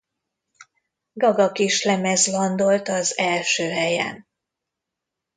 [1.13, 4.27] Gaga-kislemez landolt az első helyen.